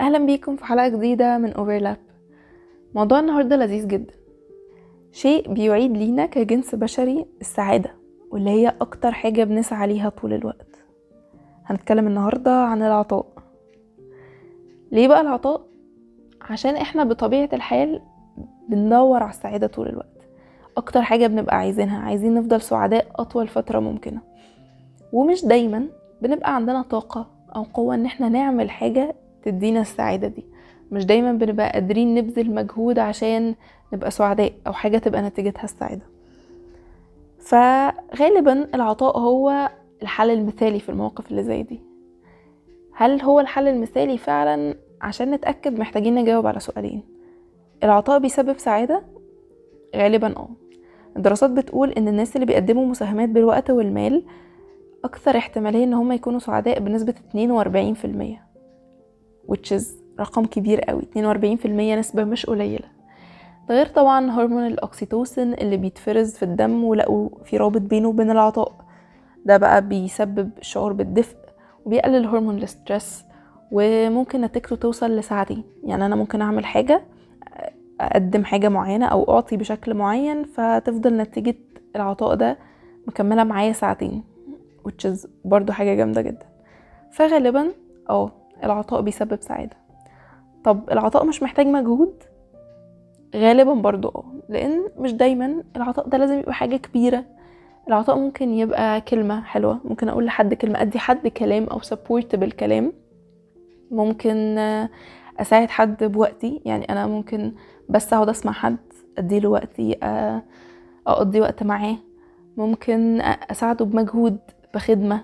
[0.00, 1.96] أهلا بيكم في حلقة جديدة من اوفرلاب
[2.94, 4.14] موضوع النهارده لذيذ جدا.
[5.12, 7.90] شيء بيعيد لينا كجنس بشري السعادة
[8.30, 10.84] واللي هي أكتر حاجة بنسعى ليها طول الوقت.
[11.64, 13.26] هنتكلم النهارده عن العطاء.
[14.92, 15.66] ليه بقى العطاء؟
[16.40, 18.02] عشان إحنا بطبيعة الحال
[18.68, 20.28] بندور على السعادة طول الوقت.
[20.76, 24.20] أكتر حاجة بنبقى عايزينها عايزين نفضل سعداء أطول فترة ممكنة.
[25.12, 25.86] ومش دايما
[26.22, 30.44] بنبقى عندنا طاقة أو قوة إن إحنا نعمل حاجة تدينا السعادة دي.
[30.90, 33.54] مش دايما بنبقى قادرين نبذل مجهود عشان
[33.92, 36.02] نبقى سعداء أو حاجة تبقى نتيجتها السعادة.
[37.38, 39.70] فغالبا العطاء هو
[40.02, 41.80] الحل المثالي في المواقف اللي زي دي.
[42.94, 47.02] هل هو الحل المثالي فعلا؟ عشان نتأكد محتاجين نجاوب على سؤالين.
[47.84, 49.02] العطاء بيسبب سعادة؟
[49.96, 50.48] غالبا آه.
[51.16, 54.24] الدراسات بتقول إن الناس اللي بيقدموا مساهمات بالوقت والمال
[55.04, 58.49] أكثر احتمالية إن هم يكونوا سعداء بنسبة 42%
[59.52, 59.82] which is
[60.20, 61.02] رقم كبير قوي.
[61.16, 62.86] 42% نسبة مش قليلة.
[63.68, 68.72] ده غير طبعا هرمون الاكسيتوسين اللي بيتفرز في الدم ولقوا في رابط بينه وبين العطاء.
[69.44, 71.36] ده بقى بيسبب شعور بالدفء
[71.84, 73.24] وبيقلل هرمون الاسترس
[73.72, 75.64] وممكن نتيجته توصل لساعتين.
[75.84, 77.02] يعني أنا ممكن أعمل حاجة
[78.00, 81.54] أقدم حاجة معينة أو أعطي بشكل معين فتفضل نتيجة
[81.96, 82.58] العطاء ده
[83.06, 84.22] مكملة معايا ساعتين
[84.88, 86.46] which is برضو حاجة جامدة جدا.
[87.12, 87.68] فغالبا
[88.10, 88.32] آه
[88.64, 89.76] العطاء بيسبب سعادة.
[90.64, 92.22] طب العطاء مش محتاج مجهود؟
[93.36, 97.24] غالبا برضو آه لأن مش دايما العطاء ده لازم يبقى حاجة كبيرة.
[97.88, 102.92] العطاء ممكن يبقى كلمة حلوة ممكن أقول لحد كلمة أدي حد كلام أو سبورت بالكلام.
[103.90, 104.58] ممكن
[105.38, 107.52] أساعد حد بوقتي يعني أنا ممكن
[107.88, 108.76] بس أقعد أسمع حد
[109.18, 109.96] أديله وقتي
[111.06, 111.96] أقضي وقت معاه.
[112.56, 114.38] ممكن أساعده بمجهود
[114.74, 115.20] بخدمة.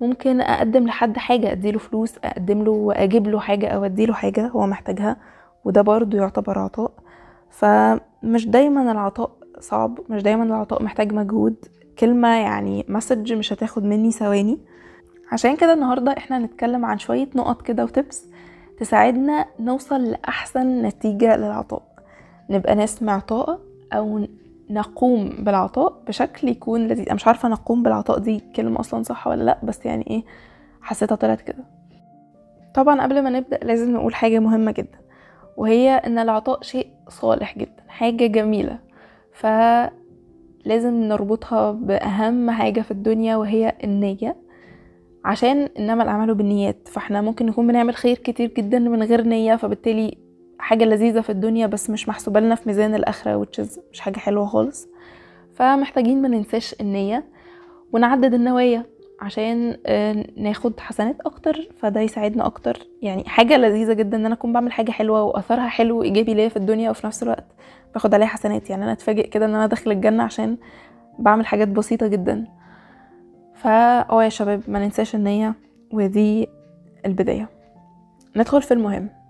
[0.00, 4.66] ممكن أقدم لحد حاجة أديله فلوس أقدم له أجيب له حاجة أو أديله حاجة هو
[4.66, 5.16] محتاجها
[5.64, 6.90] وده برضو يعتبر عطاء.
[7.50, 11.54] فمش دايما العطاء صعب مش دايما العطاء محتاج مجهود.
[11.98, 14.58] كلمة يعني مسج مش هتاخد مني ثواني.
[15.32, 18.26] عشان كده النهارده إحنا هنتكلم عن شوية نقط كده وتبس
[18.78, 21.82] تساعدنا نوصل لأحسن نتيجة للعطاء.
[22.50, 23.60] نبقى ناس معطاءة
[23.92, 24.26] أو
[24.70, 27.04] نقوم بالعطاء بشكل يكون لذيذ.
[27.06, 30.24] أنا مش عارفة نقوم بالعطاء دي كلمة أصلا صح ولا لأ بس يعني إيه
[30.82, 31.64] حسيتها طلعت كده.
[32.74, 34.98] طبعا قبل ما نبدأ لازم نقول حاجة مهمة جدا
[35.56, 38.78] وهي إن العطاء شيء صالح جدا حاجة جميلة.
[39.32, 44.36] فلازم نربطها بأهم حاجة في الدنيا وهي النية
[45.24, 46.88] عشان إنما الأعمال بالنيات.
[46.88, 50.23] فإحنا ممكن نكون بنعمل خير كتير جدا من غير نية فبالتالي
[50.64, 54.18] حاجة لذيذة في الدنيا بس مش محسوبة لنا في ميزان الآخرة which is مش حاجة
[54.18, 54.88] حلوة خالص.
[55.54, 57.24] فمحتاجين ما ننساش النية
[57.92, 58.84] ونعدد النوايا
[59.20, 59.76] عشان
[60.36, 62.86] ناخد حسنات أكتر فده يساعدنا أكتر.
[63.02, 66.56] يعني حاجة لذيذة جدا إن أنا أكون بعمل حاجة حلوة وأثرها حلو وإيجابي ليا في
[66.56, 67.46] الدنيا وفي نفس الوقت
[67.94, 68.70] باخد عليها حسنات.
[68.70, 70.56] يعني أنا أتفاجئ كده إن أنا داخل الجنة عشان
[71.18, 72.44] بعمل حاجات بسيطة جدا.
[73.54, 75.54] فا آه يا شباب ما ننساش النية
[75.92, 76.48] ودي
[77.06, 77.48] البداية.
[78.36, 79.23] ندخل في المهم.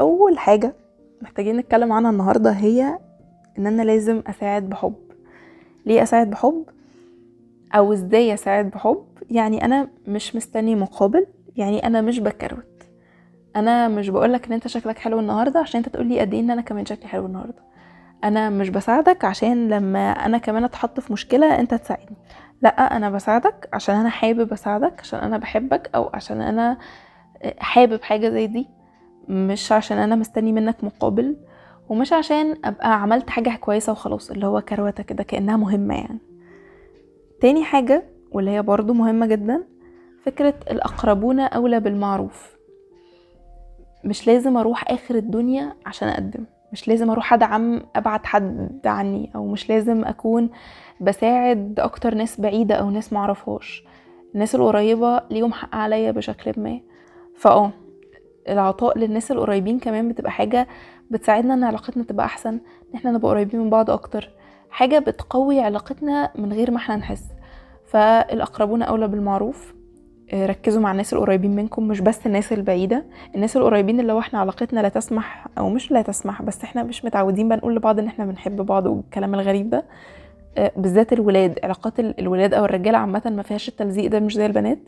[0.00, 0.74] أول حاجة
[1.22, 2.98] محتاجين نتكلم عنها النهارده هي
[3.58, 4.94] إن أنا لازم أساعد بحب.
[5.86, 6.64] ليه أساعد بحب؟
[7.74, 12.82] أو إزاي أساعد بحب؟ يعني أنا مش مستني مقابل يعني أنا مش بكروت.
[13.56, 16.62] أنا مش بقولك إن أنت شكلك حلو النهارده عشان أنت تقولي قد إيه إن أنا
[16.62, 17.62] كمان شكلي حلو النهارده.
[18.24, 22.16] أنا مش بساعدك عشان لما أنا كمان أتحط في مشكلة أنت تساعدني.
[22.62, 26.78] لأ أنا بساعدك عشان أنا حابب أساعدك عشان أنا بحبك أو عشان أنا
[27.58, 28.68] حابب حاجة زي دي.
[29.30, 31.36] مش عشان أنا مستني منك مقابل
[31.88, 36.18] ومش عشان أبقى عملت حاجة كويسة وخلاص اللي هو كروتة كده كأنها مهمة يعني.
[37.40, 39.64] تاني حاجة واللي هي برضو مهمة جدا
[40.24, 42.56] فكرة الأقربون أولى بالمعروف.
[44.04, 49.46] مش لازم أروح آخر الدنيا عشان أقدم مش لازم أروح أدعم أبعت حد عني أو
[49.46, 50.50] مش لازم أكون
[51.00, 53.84] بساعد أكتر ناس بعيدة أو ناس معرفهاش.
[54.34, 56.80] الناس القريبة ليهم حق عليا بشكل ما.
[57.36, 57.70] فأه
[58.48, 60.68] العطاء للناس القريبين كمان بتبقى حاجة
[61.10, 64.30] بتساعدنا إن علاقتنا تبقى أحسن إن إحنا نبقى قريبين من بعض أكتر.
[64.70, 67.24] حاجة بتقوي علاقتنا من غير ما إحنا نحس.
[67.86, 69.74] فالأقربون أولى بالمعروف.
[70.34, 73.04] ركزوا مع الناس القريبين منكم مش بس الناس البعيدة.
[73.34, 77.04] الناس القريبين اللي هو إحنا علاقتنا لا تسمح أو مش لا تسمح بس إحنا مش
[77.04, 79.84] متعودين بنقول لبعض إن إحنا بنحب بعض والكلام الغريب ده.
[80.76, 81.58] بالذات الولاد.
[81.64, 84.78] علاقات الولاد أو الرجالة عامة ما فيهاش التلزيق ده مش زي البنات.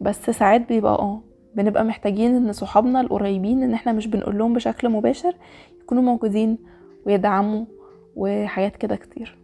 [0.00, 1.20] بس ساعات بيبقى آه.
[1.54, 5.34] بنبقى محتاجين إن صحابنا القريبين إن إحنا مش بنقول لهم بشكل مباشر
[5.80, 6.58] يكونوا موجودين
[7.06, 7.64] ويدعموا
[8.16, 9.38] وحاجات كده كتير.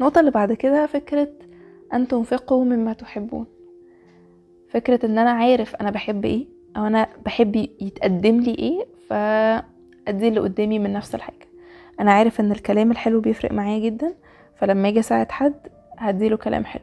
[0.00, 1.28] النقطة اللي بعد كده فكرة
[1.94, 3.46] أن تنفقوا مما تحبون.
[4.68, 6.46] فكرة إن أنا عارف أنا بحب إيه
[6.76, 11.48] أو أنا بحب يتقدم لي إيه فأدي اللي قدامي من نفس الحاجة.
[12.00, 14.14] أنا عارف إن الكلام الحلو بيفرق معايا جدا
[14.56, 15.54] فلما أجي اساعد حد
[15.98, 16.82] هديله كلام حلو.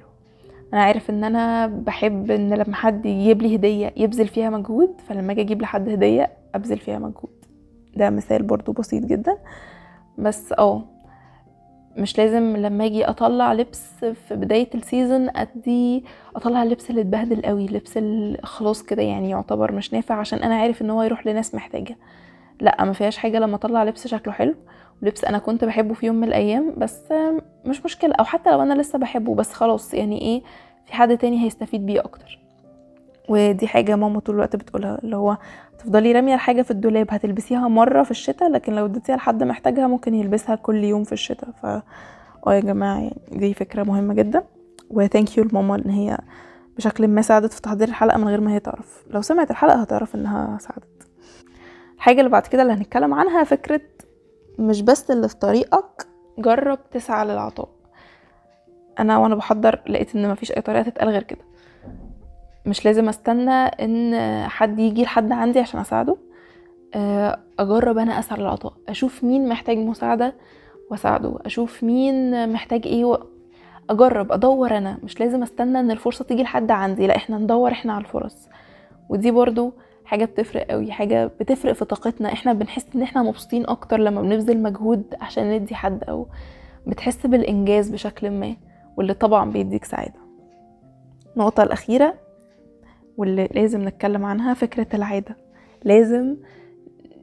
[0.75, 5.31] أنا عارف إن أنا بحب إن لما حد يجيب لي هدية يبذل فيها مجهود فلما
[5.31, 7.45] أجي أجيب لحد هدية أبذل فيها مجهود.
[7.95, 9.37] ده مثال برضو بسيط جدا.
[10.17, 10.83] بس آه
[11.97, 16.03] مش لازم لما أجي أطلع لبس في بداية السيزون أدي
[16.35, 20.55] أطلع اللبس اللي اتبهدل قوي اللبس اللي خلاص كده يعني يعتبر مش نافع عشان أنا
[20.55, 21.97] عارف إن هو يروح لناس محتاجة.
[22.61, 24.55] لا ما فيهاش حاجة لما أطلع لبس شكله حلو
[25.01, 27.13] ولبس أنا كنت بحبه في يوم من الأيام بس
[27.65, 28.15] مش مشكلة.
[28.15, 30.41] أو حتى لو أنا لسه بحبه بس خلاص يعني إيه
[30.85, 32.39] في حد تاني هيستفيد بيه أكتر.
[33.29, 35.37] ودي حاجة ماما طول الوقت بتقولها اللي هو
[35.79, 40.13] تفضلي رامية الحاجة في الدولاب هتلبسيها مرة في الشتاء لكن لو اديتيها لحد محتاجها ممكن
[40.13, 41.49] يلبسها كل يوم في الشتاء.
[41.51, 41.65] ف
[42.47, 44.43] آه يا جماعة يعني دي فكرة مهمة جدا.
[44.89, 46.17] وثانك يو لماما إن هي
[46.77, 49.03] بشكل ما ساعدت في تحضير الحلقة من غير ما هي تعرف.
[49.09, 51.07] لو سمعت الحلقة هتعرف إنها ساعدت.
[51.95, 53.81] الحاجة اللي بعد كده اللي هنتكلم عنها فكرة
[54.59, 56.07] مش بس اللي في طريقك
[56.39, 57.69] جرب تسعى للعطاء.
[58.99, 61.41] أنا وأنا بحضر لقيت إن مفيش أي طريقة تتقال غير كده.
[62.65, 64.15] مش لازم أستنى إن
[64.49, 66.17] حد يجي لحد عندي عشان أساعده.
[67.59, 70.33] أجرب أنا اسعى للعطاء أشوف مين محتاج مساعدة
[70.91, 71.37] وأساعده.
[71.45, 73.17] أشوف مين محتاج إيه و...
[73.89, 74.97] أجرب أدور أنا.
[75.03, 77.07] مش لازم أستنى إن الفرصة تيجي لحد عندي.
[77.07, 78.49] لا إحنا ندور إحنا على الفرص.
[79.09, 79.73] ودي برضو
[80.05, 82.33] حاجة بتفرق قوي حاجة بتفرق في طاقتنا.
[82.33, 86.27] إحنا بنحس إن إحنا مبسوطين أكتر لما بنبذل مجهود عشان ندي حد أو
[86.87, 88.55] بتحس بالإنجاز بشكل ما.
[88.97, 90.19] واللي طبعا بيديك سعادة.
[91.35, 92.13] النقطة الأخيرة
[93.17, 95.35] واللي لازم نتكلم عنها فكرة العادة.
[95.83, 96.35] لازم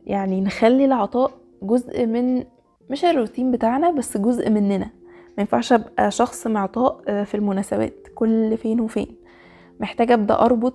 [0.06, 1.30] يعني نخلي العطاء
[1.62, 2.44] جزء من
[2.90, 4.90] مش الروتين بتاعنا بس جزء مننا.
[5.36, 9.16] ما ينفعش أبقى شخص معطاء في المناسبات كل فين وفين.
[9.80, 10.74] محتاجة أبدأ أربط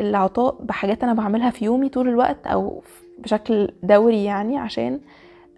[0.00, 2.82] العطاء بحاجات أنا بعملها في يومي طول الوقت أو
[3.18, 5.00] بشكل دوري يعني عشان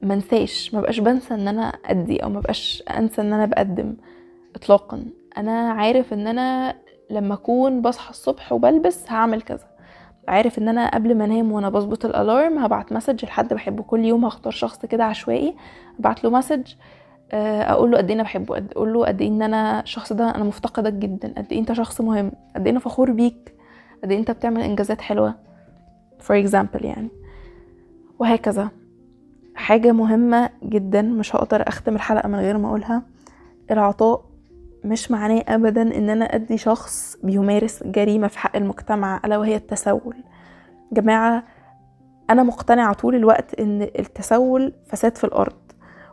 [0.02, 3.94] منساش ما بقاش بنسى إن أنا أدي أو ما بقاش أنسى إن أنا بقدم.
[4.62, 5.04] اطلاقا.
[5.38, 6.74] أنا عارف إن أنا
[7.10, 9.66] لما أكون بصحى الصبح وبلبس هعمل كذا.
[10.28, 14.04] عارف إن أنا قبل ما أنام وأنا بظبط ال alarm هبعت message لحد بحبه كل
[14.04, 15.54] يوم هختار شخص كده عشوائي
[15.98, 16.74] ابعت له message
[17.32, 20.44] أقول له قد إيه أنا بحبه أقول له قد إيه إن أنا الشخص ده أنا
[20.44, 23.54] مفتقدك جدا قد إيه أنت شخص مهم قد إيه أنا فخور بيك
[24.02, 25.34] قد إيه أنت بتعمل إنجازات حلوة.
[26.20, 27.08] For example يعني.
[28.18, 28.68] وهكذا.
[29.54, 33.02] حاجة مهمة جدا مش هقدر أختم الحلقة من غير ما أقولها.
[33.70, 34.27] العطاء.
[34.88, 40.14] مش معناه ابدا إن أنا أدي شخص بيمارس جريمة في حق المجتمع ألا وهي التسول.
[40.92, 41.44] جماعة
[42.30, 45.56] أنا مقتنعة طول الوقت إن التسول فساد في الأرض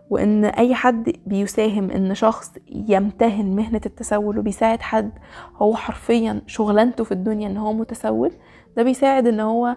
[0.09, 5.11] وإن أي حد بيساهم إن شخص يمتهن مهنة التسول وبيساعد حد
[5.55, 8.31] هو حرفيا شغلانته في الدنيا إن هو متسول
[8.77, 9.75] ده بيساعد إن هو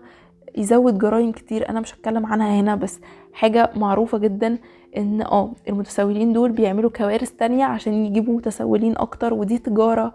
[0.58, 3.00] يزود جرائم كتير أنا مش هتكلم عنها هنا بس
[3.32, 4.58] حاجة معروفة جدا
[4.96, 10.14] إن آه المتسولين دول بيعملوا كوارث تانية عشان يجيبوا متسولين أكتر ودي تجارة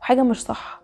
[0.00, 0.82] وحاجة مش صح.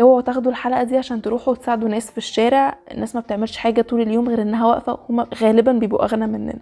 [0.00, 4.00] اوعوا تاخدوا الحلقة دي عشان تروحوا تساعدوا ناس في الشارع الناس ما بتعملش حاجة طول
[4.00, 6.58] اليوم غير إنها واقفة هما غالبا بيبقوا أغنى مننا.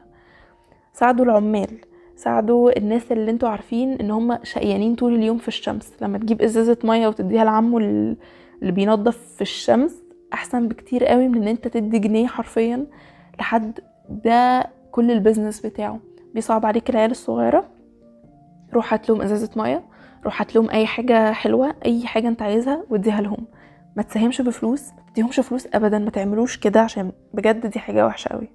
[0.93, 1.71] ساعدوا العمال
[2.17, 5.93] ساعدوا الناس اللي أنتوا عارفين إن هم شقيانين طول اليوم في الشمس.
[6.03, 8.17] لما تجيب إزازة مية وتديها لعمه اللي
[8.73, 12.87] بينظف في الشمس أحسن بكتير قوي من إن أنت تدي جنيه حرفيا
[13.39, 16.01] لحد ده كل البيزنس بتاعه.
[16.35, 17.65] بيصعب عليك العيال الصغيرة.
[18.75, 19.83] روح هات لهم إزازة مية.
[20.25, 23.47] روح هات لهم أي حاجة حلوة أي حاجة أنت عايزها واديها لهم.
[23.97, 28.29] ما تساهمش بفلوس ما تديهمش فلوس ابدا ما تعملوش كده عشان بجد دي حاجة وحشة
[28.29, 28.49] قوي.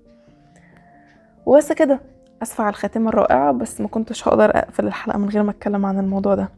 [1.45, 1.99] وبس كده.
[2.41, 5.99] أسفة على الخاتمة الرائعة بس ما كنتش هقدر أقفل الحلقة من غير ما أتكلم عن
[5.99, 6.49] الموضوع ده.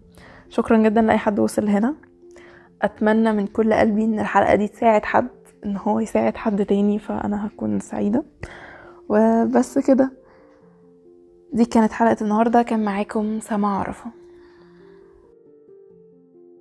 [0.49, 1.95] شكرا جدا لأي حد وصل هنا.
[2.83, 5.27] أتمنى من كل قلبي إن الحلقة دي تساعد حد
[5.65, 8.23] إن هو يساعد حد تاني فأنا هكون سعيدة.
[9.09, 10.11] وبس كده.
[11.53, 12.61] دي كانت حلقة النهاردة.
[12.61, 14.22] كان معاكم سما عرفة.